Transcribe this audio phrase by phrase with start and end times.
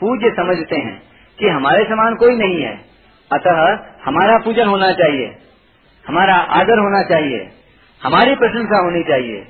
[0.00, 1.02] पूज्य समझते हैं
[1.38, 2.80] कि हमारे समान कोई नहीं है।
[3.32, 5.36] अतः हमारा पूजन होना चाहिए।
[6.08, 7.50] हमारा आदर होना चाहिए।
[8.02, 9.46] हमारी प्रशंसा होनी चाहिए।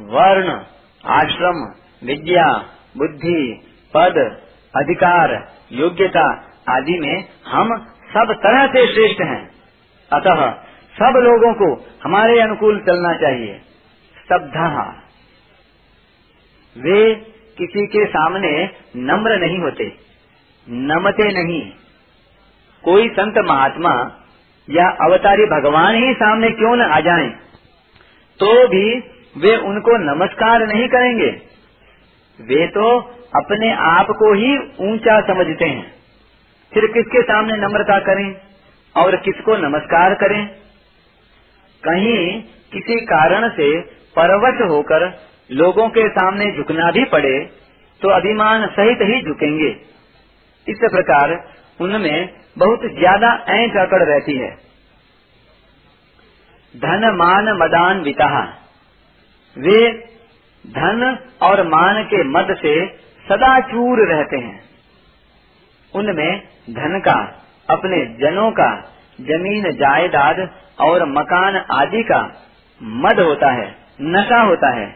[0.00, 0.60] वर्ण,
[1.06, 1.74] आश्रम,
[2.06, 2.64] विद्या,
[2.96, 3.60] बुद्धि,
[3.94, 4.40] पद,
[4.76, 9.50] अधिकार, योग्यता आदि में हम सब तरह से श्रेष्ठ हैं।
[10.12, 11.66] अतः सब लोगों को
[12.04, 13.60] हमारे अनुकूल चलना चाहिए।
[14.16, 14.84] स्तब्धा
[16.76, 17.02] वे
[17.58, 18.50] किसी के सामने
[18.96, 19.84] नम्र नहीं होते
[20.66, 21.60] नमते नहीं।
[22.84, 23.92] कोई संत महात्मा
[24.68, 27.30] या अवतारी भगवान ही सामने क्यों न आ जाएँ,
[28.40, 28.84] तो भी
[29.36, 31.30] वे उनको नमस्कार नहीं करेंगे।
[32.38, 32.86] वे तो
[33.36, 35.92] अपने आप को ही ऊँचा समझते हैं।
[36.72, 38.28] फिर किसके सामने नम्रता करें
[38.96, 40.42] और किसको नमस्कार करें?
[41.82, 42.18] कहीं
[42.72, 43.68] किसी कारण से
[44.16, 45.06] परवश होकर
[45.50, 47.38] लोगों के सामने झुकना भी पड़े
[48.00, 49.70] तो अभिमान सहित ही झुकेंगे।
[50.66, 51.32] इस प्रकार
[51.80, 54.50] उनमें बहुत ज़्यादा ऐंठ अकड़ रहती है।
[56.74, 58.28] धन, मान, मदान विता
[59.56, 59.80] वे
[60.64, 62.74] धन और मान के मद से
[63.26, 64.60] सदा चूर रहते हैं।
[65.92, 66.40] उनमें
[66.70, 67.18] धन का,
[67.68, 68.70] अपने जनों का
[69.20, 70.48] ज़मीन, जायदाद
[70.80, 72.20] और मकान आदि का
[72.80, 73.66] मद होता है,
[74.00, 74.88] नशा होता है।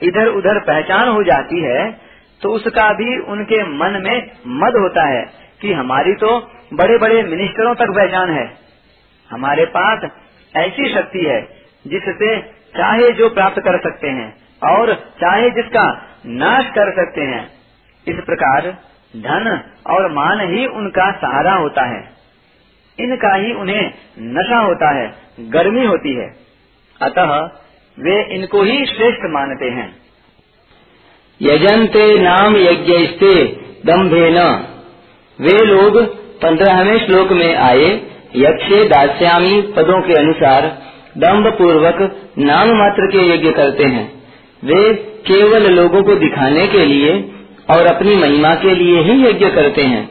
[0.00, 1.84] इधर उधर पहचान हो जाती है
[2.42, 5.22] तो उसका भी उनके मन में मद होता है
[5.60, 6.38] कि हमारी तो
[6.74, 8.44] बड़े बड़े मिनिस्टरों तक पहचान है।
[9.30, 10.08] हमारे पास
[10.54, 11.40] ऐसी शक्ति है,
[11.86, 12.36] जिससे
[12.74, 14.28] चाहे जो प्राप्त कर सकते हैं
[14.62, 15.86] और चाहे जिसका
[16.26, 17.40] नाश कर सकते हैं।
[18.06, 18.70] इस प्रकार
[19.20, 22.02] धन और मान ही उनका सहारा होता है।
[23.00, 26.36] इनका ही उन्हें नशा होता है, गर्मी होती है।
[27.02, 27.40] अतः
[27.98, 29.96] वे इनको ही श्रेष्ठ मानते हैं।
[31.42, 32.92] यजंते नाम यज्ञ
[33.86, 34.64] दम्भे न
[35.40, 38.02] वे लोग पंद्रहवें श्लोक में आए,
[38.36, 40.82] यक्षे दास्यामी पदों के अनुसार
[41.18, 44.22] दम्भ पूर्वक नाम मात्र के यज्ञ करते हैं।
[44.64, 44.94] वे
[45.26, 47.32] केवल लोगों को दिखाने के लिए
[47.70, 50.06] और अपनी महिमा के लिए ही यज्ञ करते हैं,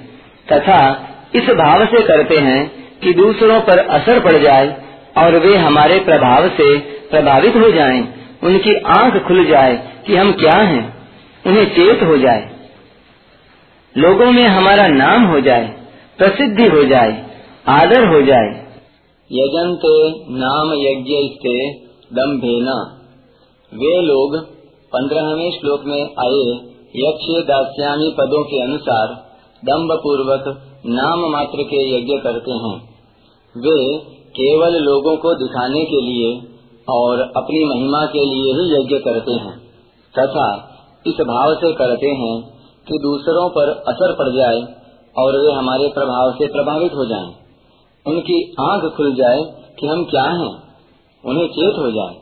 [0.54, 1.05] तथा
[1.36, 2.60] इस भाव से करते हैं
[3.00, 4.68] कि दूसरों पर असर पड़ जाए
[5.18, 6.78] और वे हमारे प्रभाव से
[7.12, 8.02] प्रभावित हो जाएँ,
[8.44, 10.84] उनकी आँख खुल जाए कि हम क्या हैं
[11.48, 12.50] उन्हें चेत हो जाए।
[13.98, 15.68] लोगों में हमारा नाम हो जाए
[16.18, 17.26] प्रसिद्धि हो जाए
[17.68, 18.50] आदर हो जाए।
[19.32, 19.96] यजंते
[20.40, 21.14] नाम यज्ञ
[22.14, 22.74] दम्भे न
[23.74, 24.36] वे लोग
[24.94, 26.44] पंद्रहवें श्लोक में आए
[26.96, 29.25] यक्ष दास्यामी पदों के अनुसार।
[29.66, 30.48] दम्भ पूर्वक
[30.92, 32.76] नाम मात्र के यज्ञ करते हैं।
[33.56, 33.78] वे
[34.36, 36.32] केवल लोगों को दिखाने के लिए
[36.88, 39.54] और अपनी महिमा के लिए ही यज्ञ करते हैं
[40.16, 40.48] तथा
[41.06, 42.34] इस भाव से करते हैं
[42.88, 44.60] कि दूसरों पर असर पड़ जाए
[45.16, 47.30] और वे हमारे प्रभाव से प्रभावित हो जाएँ,
[48.06, 49.40] उनकी आँख खुल जाए
[49.80, 50.54] कि हम क्या हैं,
[51.24, 52.16] उन्हें चेत हो जाए।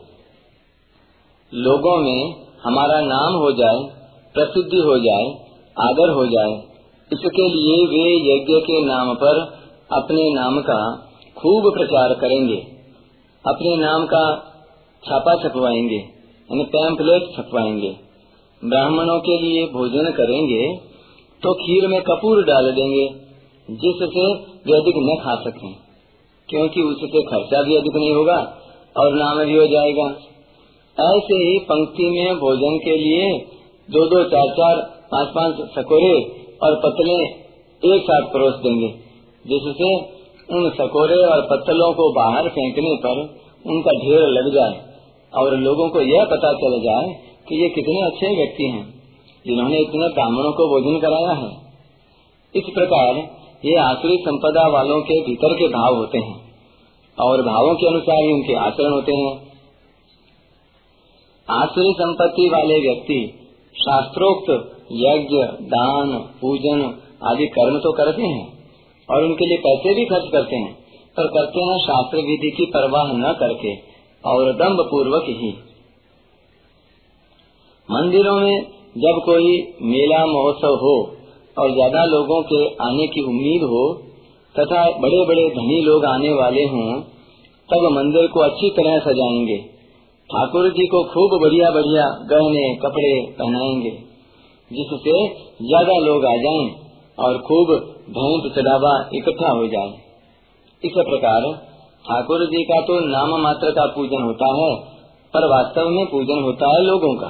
[1.52, 2.20] लोगों में
[2.64, 3.82] हमारा नाम हो जाए
[4.36, 5.26] प्रसिद्धि हो जाए
[5.78, 6.54] आदर हो जाए
[7.14, 9.42] इसके लिए वे यज्ञ के नाम पर
[9.94, 10.80] अपने नाम का
[11.38, 12.58] खूब प्रचार करेंगे।
[13.46, 14.24] अपने नाम का
[15.04, 17.92] छापा छपवाएँगे, यानी पैम्पलेट छपवाएँगे।
[18.62, 20.64] ब्राह्मणों के लिए भोजन करेंगे
[21.42, 23.08] तो खीर में कपूर डाल देंगे,
[23.70, 24.28] जिससे
[24.66, 25.74] वे अधिक न खा सकें,
[26.50, 28.38] क्योंकि उससे खर्चा भी अधिक नहीं होगा
[28.96, 30.08] और नाम भी हो जाएगा।
[30.98, 33.28] ऐसे ही पंक्ति में भोजन के लिए
[33.90, 34.82] दो दो चार चार
[35.12, 36.14] पाँच पाँच सकोरे
[36.64, 37.16] और पतले
[37.82, 38.90] एक साथ परोस देंगे,
[39.46, 39.92] जिससे
[40.50, 43.20] उन सकोरे और पत्तलों को बाहर फेंकने पर
[43.66, 44.76] उनका ढेर लग जाए
[45.34, 47.14] और लोगों को यह पता चल जाए
[47.48, 48.84] कि ये कितने अच्छे व्यक्ति हैं,
[49.46, 51.52] जिन्होंने इतने ब्राह्मणों को भोजन कराया है।
[52.54, 53.22] इस प्रकार
[53.64, 56.38] ये आसुरी संपदा वालों के भीतर के भाव होते हैं
[57.18, 59.32] और भावों के अनुसार ही उनके आचरण होते हैं।
[61.48, 63.20] आसुरी संपत्ति वाले व्यक्ति
[63.76, 64.50] शास्त्रोक्त
[64.92, 65.38] यज्ञ,
[65.70, 66.12] दान,
[66.42, 66.82] पूजन
[67.24, 68.46] आदि कर्म तो करते हैं
[69.10, 70.74] और उनके लिए पैसे भी खर्च करते हैं,
[71.18, 73.74] पर करते हैं शास्त्र विधि की परवाह न करके
[74.24, 75.52] और दम्भ पूर्वक ही।
[77.90, 78.62] मंदिरों में
[78.98, 80.96] जब कोई मेला महोत्सव हो
[81.58, 83.84] और ज़्यादा लोगों के आने की उम्मीद हो,
[84.56, 87.02] तथा बड़े बड़े धनी लोग आने वाले हों,
[87.70, 89.73] तब मंदिर को अच्छी तरह सजाएँगे।
[90.34, 93.90] ठाकुर जी को खूब बढ़िया बढ़िया गहने कपड़े पहनाएँगे,
[94.72, 95.18] जिससे
[95.62, 96.64] ज़्यादा लोग आ जाएँ
[97.18, 97.74] और खूब
[98.10, 99.92] भेंट चढ़ावा इकट्ठा हो जाए।
[100.84, 101.46] इस प्रकार
[102.06, 104.72] ठाकुर जी का तो नाम मात्र का पूजन होता है,
[105.34, 107.30] पर वास्तव में पूजन होता है लोगों का।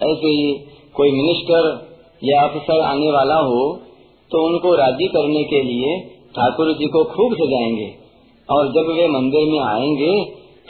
[0.00, 0.46] ऐसे ही
[0.94, 1.68] कोई मिनिस्टर
[2.22, 3.60] या अफसर आने वाला हो
[4.30, 5.92] तो उनको राज़ी करने के लिए
[6.34, 7.90] ठाकुर जी को खूब सजाएँगे,
[8.48, 10.14] और जब वे मंदिर में आएँगे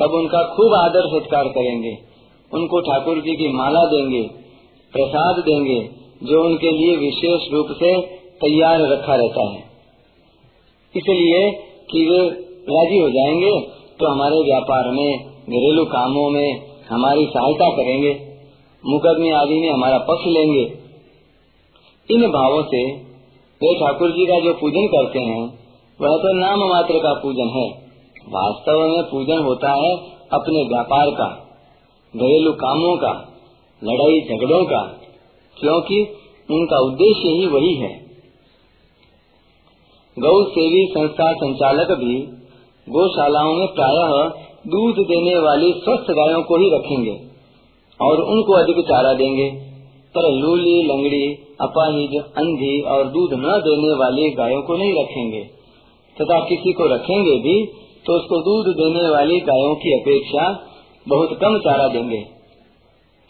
[0.00, 1.98] तब उनका खूब आदर सत्कार करेंगे।
[2.54, 4.22] उनको ठाकुर जी की माला देंगे,
[4.92, 5.88] प्रसाद देंगे,
[6.22, 8.00] जो उनके लिए विशेष रूप से
[8.40, 9.64] तैयार रखा रहता है।
[10.96, 11.50] इसलिए
[11.90, 12.28] कि वे
[12.70, 13.60] राज़ी हो जाएँगे
[14.00, 18.38] तो हमारे व्यापार में, घरेलू कामों में हमारी सहायता करेंगे,
[18.86, 20.78] मुकदमे आदि में हमारा पक्ष लेंगे।
[22.10, 22.92] इन भावों से
[23.60, 25.46] वे ठाकुर जी का जो पूजन करते हैं,
[26.00, 27.83] वह तो नाम मात्र का पूजन है।
[28.28, 29.96] वास्तव में पूजन होता है
[30.32, 31.28] अपने व्यापार का,
[32.16, 33.34] घरेलू कामों का,
[33.82, 34.82] लड़ाई झगड़ों का,
[35.56, 35.98] क्योंकि
[36.50, 38.04] उनका उद्देश्य ही वही है।
[40.18, 42.16] गौ सेवी संस्था संचालक भी
[42.88, 44.28] गौशालाओं में प्रायः
[44.66, 47.20] दूध देने वाली स्वस्थ गायों को ही रखेंगे
[48.00, 49.50] और उनको अधिक चारा देंगे।
[50.14, 55.40] पर लूली, लंगड़ी, अपाहिज, अंधी और दूध न देने वाली गायों को नहीं रखेंगे।
[56.16, 60.48] तथा किसी को रखेंगे भी तो उसको दूध देने वाली गायों की अपेक्षा
[61.08, 62.20] बहुत कम चारा देंगे।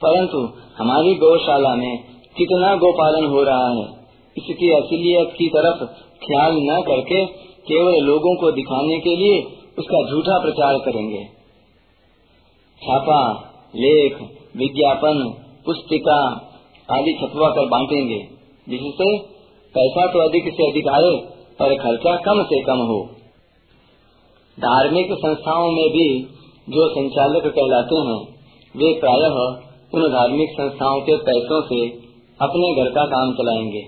[0.02, 0.38] परंतु
[0.78, 1.98] हमारी गौशाला में
[2.36, 3.84] कितना गोपालन हो रहा है,
[4.36, 5.84] इसकी असलियत की तरफ़
[6.26, 7.24] ख्याल न करके
[7.68, 9.42] केवल लोगों को दिखाने के लिए
[9.78, 11.24] उसका झूठा प्रचार करेंगे।
[12.82, 13.20] छापा,
[13.76, 14.18] लेख,
[14.56, 15.34] विज्ञापन,
[15.66, 16.20] पुस्तिका
[16.88, 18.18] आदि छपवा कर बांटेंगे,
[18.68, 19.18] जिससे
[19.74, 21.16] पैसा तो अधिक से अधिक आए,
[21.58, 23.13] पर खर्चा कम से कम हो।
[24.60, 26.22] धार्मिक संस्थाओं में भी
[26.68, 28.34] जो संचालक कहलाते हैं,
[28.76, 29.64] वे प्रायः
[29.94, 31.88] उन धार्मिक संस्थाओं के पैसों से
[32.40, 33.82] अपने घर का काम चलाएँगे।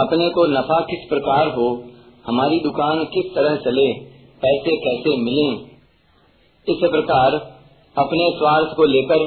[0.00, 1.84] अपने को नफा किस प्रकार हो,
[2.26, 3.92] हमारी दुकान किस तरह चले,
[4.42, 5.68] पैसे कैसे मिले,
[6.72, 7.34] इस प्रकार
[7.98, 9.24] अपने स्वार्थ को लेकर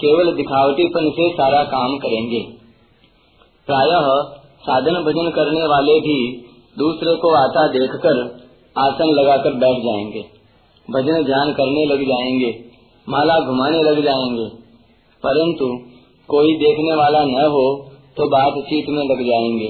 [0.00, 2.40] केवल दिखावटीपन से सारा काम करेंगे।
[3.66, 6.46] प्रायः साधन भजन करने वाले भी
[6.78, 8.40] दूसरे को आता देखकर
[8.76, 10.24] आसन लगाकर बैठ जाएँगे।
[10.88, 12.50] भजन ध्यान करने लग जाएँगे,
[13.08, 14.48] माला घुमाने लग जाएँगे।
[15.22, 15.66] परंतु
[16.28, 17.64] कोई देखने वाला न हो
[18.16, 19.68] तो बातचीत में लग जाएँगे।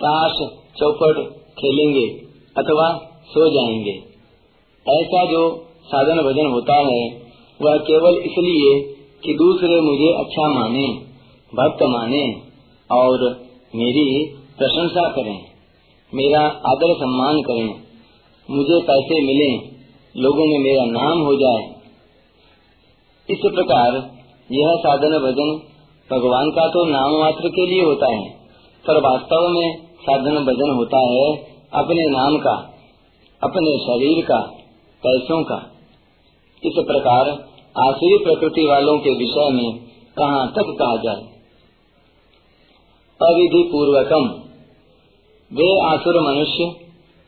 [0.00, 0.38] ताश
[0.78, 1.20] चौपट
[1.58, 2.06] खेलेंगे
[2.56, 2.88] अथवा
[3.26, 3.94] सो जाएँगे।
[4.86, 5.42] ऐसा जो
[5.84, 7.02] साधन भजन होता है,
[7.60, 8.80] वह केवल इसलिए
[9.24, 10.86] कि दूसरे मुझे अच्छा माने,
[11.52, 12.24] भक्त माने
[12.90, 13.30] और
[13.74, 14.24] मेरी
[14.58, 15.51] प्रशंसा करें।
[16.12, 17.68] मेरा आदर सम्मान करें।
[18.48, 19.50] मुझे पैसे मिले,
[20.14, 21.62] लोगों में मेरा नाम हो जाए।
[23.28, 23.96] इस प्रकार
[24.50, 25.52] यह साधन भजन
[26.10, 28.28] भगवान का तो नाम मात्र के लिए होता है,
[28.84, 31.24] पर वास्तव में साधन भजन होता है
[31.72, 32.54] अपने नाम का,
[33.42, 34.40] अपने शरीर का,
[35.02, 35.60] पैसों का।
[36.62, 37.30] इस प्रकार
[37.76, 39.78] आसुरी प्रकृति वालों के विषय में
[40.16, 41.22] कहाँ तक कहा जाए?
[43.20, 44.41] अविधि पूर्वकम
[45.52, 46.66] वे आसुर मनुष्य,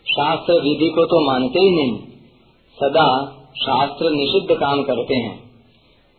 [0.07, 1.97] शास्त्र विधि को तो मानते ही नहीं,
[2.79, 3.07] सदा
[3.57, 5.35] शास्त्र निषिद्ध काम करते हैं।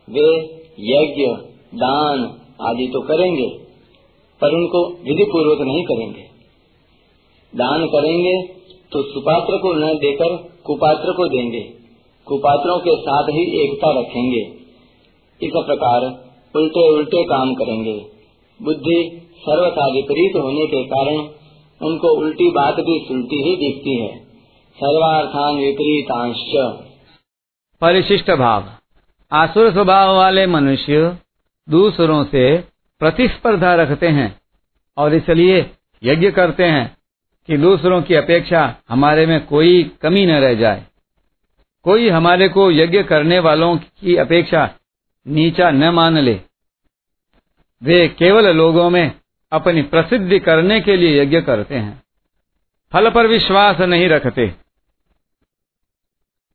[0.08, 0.26] वे
[0.86, 1.26] यज्ञ,
[1.76, 2.22] दान
[2.60, 3.48] आदि तो करेंगे,
[4.40, 6.24] पर उनको विधि पूर्वक नहीं करेंगे।
[7.52, 8.36] दान करेंगे
[8.92, 10.36] तो सुपात्र को न देकर
[10.66, 11.60] कुपात्र को देंगे,
[12.26, 14.42] कुपात्रों के साथ ही एकता रखेंगे।
[15.40, 16.04] इस प्रकार
[16.54, 17.94] उल्टे उल्टे काम करेंगे।
[18.60, 18.98] बुद्धि
[19.38, 21.18] सर्वथा विपरीत होने के कारण
[21.82, 24.24] उनको उल्टी बात भी सुनती ही दिखती है।
[24.76, 26.36] सर्वार्थान विपरीतांश
[27.80, 28.64] परिशिष्ट भाव।
[29.32, 31.18] आसुर स्वभाव वाले मनुष्य
[31.68, 32.56] दूसरों से
[33.00, 34.40] प्रतिस्पर्धा रखते हैं
[34.96, 35.70] और इसलिए
[36.02, 36.96] यज्ञ करते हैं
[37.46, 40.84] कि दूसरों की अपेक्षा हमारे में कोई कमी न रह जाए।
[41.84, 44.70] कोई हमारे को यज्ञ करने वालों की अपेक्षा
[45.26, 46.40] नीचा न मान ले।
[47.82, 49.12] वे केवल लोगों में
[49.52, 52.02] अपनी प्रसिद्धि करने के लिए यज्ञ करते हैं।
[52.92, 54.52] फल पर विश्वास नहीं रखते।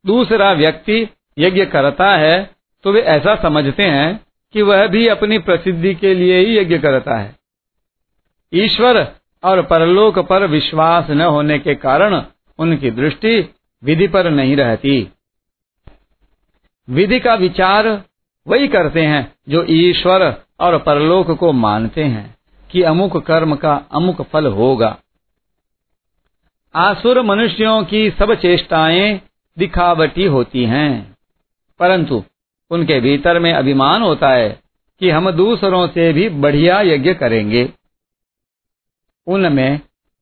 [0.05, 1.07] दूसरा व्यक्ति
[1.37, 6.37] यज्ञ करता है तो वे ऐसा समझते हैं कि वह भी अपनी प्रसिद्धि के लिए
[6.37, 7.35] ही यज्ञ करता है।
[8.53, 12.23] ईश्वर और परलोक पर विश्वास न होने के कारण
[12.59, 15.11] उनकी दृष्टि विधि पर नहीं रहती।
[16.89, 17.87] विधि का विचार
[18.47, 22.40] वही करते हैं जो ईश्वर और परलोक को मानते हैं।
[22.71, 24.97] कि अमुक कर्म का अमुक फल होगा।
[26.75, 29.21] आसुर मनुष्यों की सब चेष्टाएँ
[29.57, 31.17] दिखावटी होती हैं।
[31.79, 32.23] परंतु
[32.69, 34.61] उनके भीतर में अभिमान होता है
[34.99, 37.73] कि हम दूसरों से भी बढ़िया यज्ञ करेंगे।
[39.27, 39.79] उनमें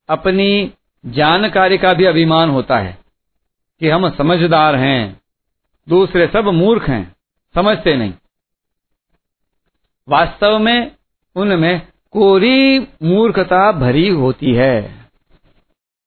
[0.10, 0.74] अपनी
[1.06, 2.98] जानकारी का भी अभिमान होता है
[3.79, 5.22] कि हम समझदार हैं,
[5.89, 7.15] दूसरे सब मूर्ख हैं,
[7.56, 8.13] समझते नहीं।
[10.10, 10.91] वास्तव में
[11.36, 14.99] उनमें कोरी मूर्खता भरी होती है।